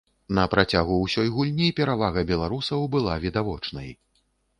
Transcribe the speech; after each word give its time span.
На 0.37 0.43
працягу 0.53 0.95
ўсёй 1.01 1.27
гульні 1.35 1.67
перавага 1.79 2.23
беларусаў 2.31 2.87
была 2.95 3.19
відавочнай. 3.27 3.93